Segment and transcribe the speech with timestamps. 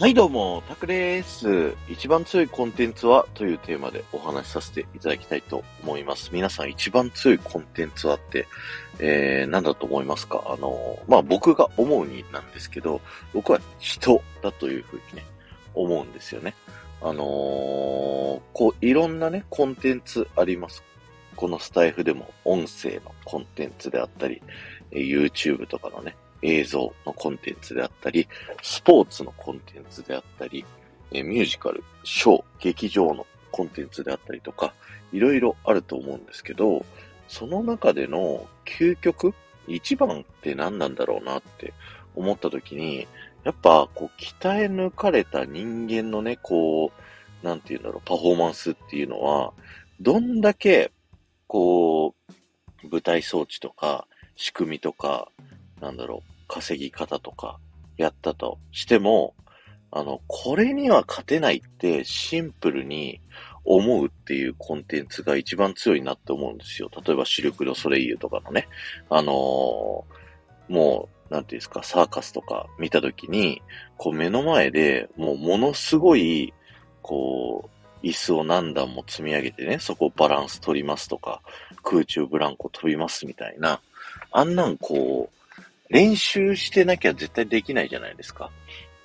[0.00, 1.74] はい、どうも、タクです。
[1.88, 6.30] 一番強いコンテンツはというテーマでお話しさせていただきたいと思います。
[6.32, 8.46] 皆さん一番強いコンテンツはって、
[9.00, 10.40] えー、何だと思いますか？
[10.46, 13.00] あの、まあ、僕が思うになんですけど、
[13.34, 15.24] 僕は人だというふうにね、
[15.74, 16.54] 思うんですよね。
[17.02, 20.84] あのーこう、いろんなね、コンテンツあります。
[21.34, 24.40] このスタイフでも音声のコンテンツであったり、
[24.92, 28.28] え YouTube とかのね、映像のコンテンツであったり、
[28.62, 30.64] スポーツのコンテンツであったり、
[31.10, 34.74] えミュージカル、ショー、劇場のコンテンツであったりとか、
[35.12, 36.84] いろいろあると思うんですけど、
[37.28, 39.34] その中での究極、
[39.66, 41.72] 一番って何なんだろうなって
[42.14, 43.06] 思った時に、
[43.44, 46.92] やっぱ、こう、鍛え抜かれた人間のね、こ
[47.42, 49.52] う、なんていうんだろう、パフォーマンスっていうのは、
[50.00, 50.92] どんだけ、
[51.46, 52.14] こ
[52.82, 55.30] う、舞台装置とか、仕組みとか、
[55.78, 57.58] なんだろう、稼ぎ方とか、
[57.96, 59.34] やったとしても、
[59.90, 63.20] あの、これには勝てないってシンプルに
[63.64, 66.90] 思うっていうコンテンツが一番強いなって思うんですよ。
[67.04, 68.68] 例えばシルク・ド・ソレイユとかのね、
[69.08, 70.18] あのー
[70.68, 73.62] もう、なんていうんですか、サーカスとか見たときに、
[73.96, 76.52] こう目の前でもうものすごい、
[77.02, 77.68] こ
[78.02, 81.40] う、椅子を何段も積み上げてね、そこバランス取りますとか、
[81.82, 83.80] 空中ブランコ飛びますみたいな、
[84.30, 85.37] あんなんこう、
[85.88, 88.50] 練習してなきゃ絶対できないじゃないですか。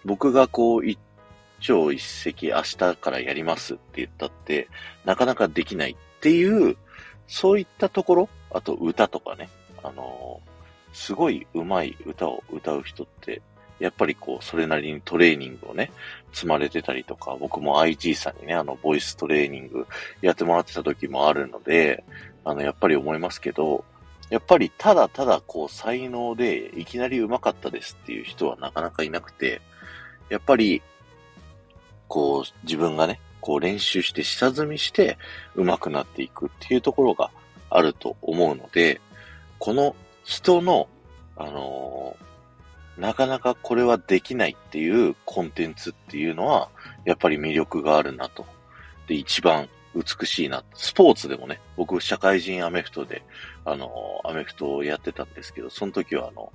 [0.05, 0.99] 僕がこう、一
[1.61, 4.67] 朝一夕明日からやりますって言ったって、
[5.05, 6.75] なかなかできないっていう、
[7.27, 9.49] そういったところ、あと歌とかね、
[9.81, 10.53] あのー
[10.93, 13.41] すごい上手い歌を歌う人って、
[13.79, 15.91] やっぱりこう、それなりにトレーニングをね、
[16.31, 19.87] 積まれてたりとか、僕も IG さんにね、あの、ボイストレーニング
[20.21, 22.03] やってもらってた時もあるので、
[22.45, 23.83] あの、やっぱり思いますけど、
[24.33, 29.61] やっぱりただただこう才能でいきなり上手かったですっていう人はなかなかいなくて、
[30.27, 30.81] やっぱり、
[32.07, 35.19] こう自分がね、こう練習して下積みして
[35.53, 37.29] 上手くなっていくっていうところが
[37.69, 39.01] あると思うので、
[39.59, 40.87] この人の、
[41.37, 42.23] あのー
[42.95, 46.69] なかなかこれはできないっていうコンテンツっていうのは、
[47.05, 48.45] やっぱり魅力があるなと。
[49.07, 50.63] で、一番美しいな。
[50.73, 53.23] スポーツでもね、僕、社会人アメフトで、
[53.65, 56.51] あの、アメフトをやってたんですけど、その時はあの、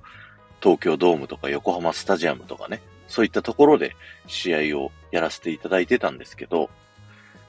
[0.61, 3.95] 東京ドームとか横浜スタジアムとかね、そういったところで
[4.27, 6.69] 試合をやらせていただいてたんですけど、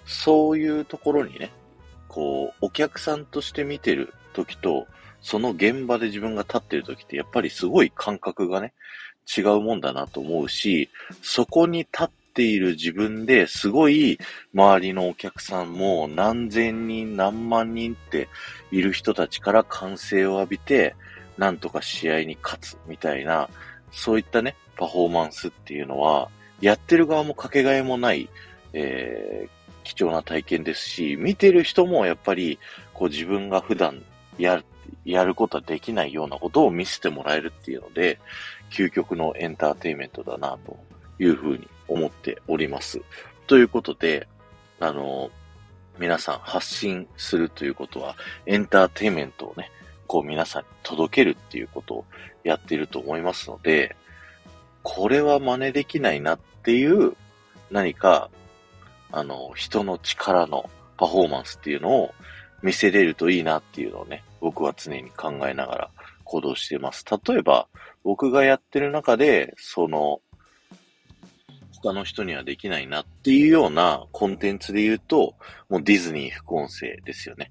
[0.07, 1.51] そういうところにね、
[2.09, 4.87] こう、お客さんとして見てる時と、
[5.23, 8.73] その現場で自分が立ってる時って、やっぱりすごい感覚がね、
[9.37, 10.89] 違うもんだなと思うし、
[11.23, 12.09] そこに立っ
[12.41, 14.19] ている自分ですごい
[14.55, 18.29] 周りのお客さんも何千人何万人って
[18.71, 20.97] いる人たちから歓声を浴びて、
[21.37, 23.51] なんとか試合に勝つみたいな、
[23.93, 26.31] そういったね、パフォーマンスっていうのは、
[26.63, 28.31] やってる側もかけがえもない、
[28.73, 32.59] えー貴重な体験ですし、見てる人もやっぱり、
[32.93, 34.03] こう自分が普段
[34.39, 34.65] やる、
[35.07, 38.21] やることはできないようなことを見せてもらえるっていうので、
[38.71, 40.79] 究極のエンターテイメントだな、と
[41.21, 43.01] いうふうに思っております。
[43.47, 44.27] ということで、
[44.81, 45.31] あの、
[45.99, 48.17] 皆さん発信するということは、
[48.47, 49.71] エンターテイメントをね、
[50.07, 52.05] こう皆さんに届けるっていうことを
[52.43, 53.95] やっていると思いますので、
[54.83, 57.15] これは真似できないなっていう
[57.71, 58.31] 何か、
[59.13, 62.15] あの、人の力のパフォーマンスっていうのを
[62.63, 65.91] 見せれるといいなっていうのをね、僕は常に考えながら
[66.25, 67.05] 行動しています。
[67.27, 67.69] 例えば、
[68.05, 70.21] 僕がやってる中で、その、
[71.83, 75.35] 他の人にはできないなっていうようなコンテンツで言うと、
[75.69, 77.51] もうディズニー副音声ですよね。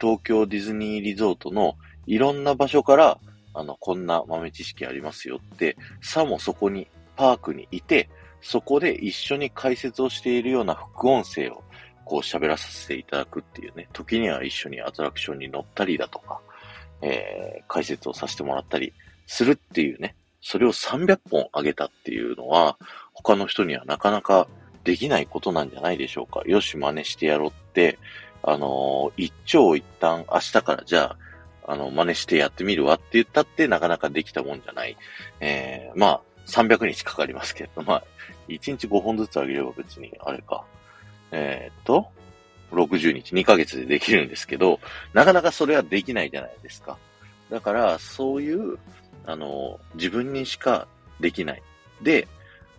[0.00, 1.76] 東京ディズニーリゾートの
[2.06, 3.18] いろんな場所から、
[3.52, 8.08] あの、こんな豆知識ありますよって、さもそこに、パークにいて、
[8.40, 11.62] そこで一緒に解説をしているような副音声を、
[12.04, 16.40] こう喋らさせていただくっていうね、時には一緒にアトラクションに乗ったりだとか、
[17.02, 18.92] えー、解説をさせてもらったり
[19.26, 22.78] するっていうね、それを300本上げたっていうのは、
[23.14, 24.48] 他の人にはなかなか
[24.84, 26.42] できないことなんじゃないでしょうか。
[26.46, 27.98] よし、真似してやろうって、
[28.42, 31.16] あのー一長一短明日からじゃ
[31.66, 34.96] あ、あの、真似してやってみるわって言ったってなかなかできたもんじゃない。
[35.40, 38.04] えー、まあ、300日かかりますけど、まあ、
[38.48, 40.64] 1日5本ずつ上げれば別に、あれか。
[41.32, 42.08] えーっと、
[42.72, 44.80] 60日、2ヶ月でできるんですけど、
[45.12, 46.98] なかなかそれはできないじゃないですか。
[47.50, 48.78] だから、そういう、
[49.26, 50.88] あの、自分にしか
[51.20, 51.62] できない。
[52.02, 52.26] で、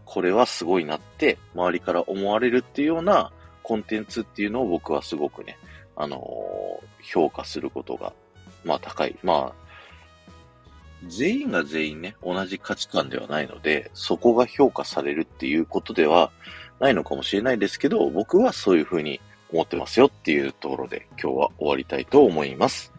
[0.06, 3.32] これはすごいなって、周りから思われるっていうような
[3.64, 5.58] コンテンツっていうのを僕はすごくね、
[5.96, 6.22] あの
[7.02, 8.14] 評価することが、
[8.64, 9.18] まあ高い。
[9.24, 9.62] まあ、
[11.08, 16.32] 全員が全員ね、同じ価値観ではないので、そこが評価されるっていうことでは
[16.80, 19.20] ないのかもしれないですけど、僕はそういうふうに
[19.52, 22.92] 思ってますよっていうところで今日は終わりたいと思います。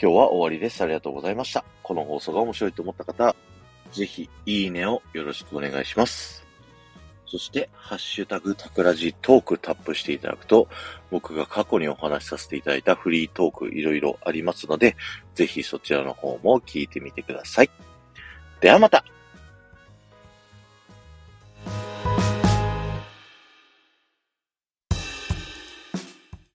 [0.00, 0.82] 今日は終わりです。
[0.82, 1.64] ありがとうございました。
[1.82, 3.34] この放送が面白いと思った方、
[3.92, 6.35] ぜひ、いいねをよろしくお願いします。
[7.26, 10.68] そして、ハッシュタグタクラジトークタップしていただくと、
[11.10, 14.96] 僕が過去にお話しさせていただいたフリートークいろいろありますので、
[15.34, 17.70] ぜひそちらの方も聞いてみてください。
[18.60, 19.04] ではまた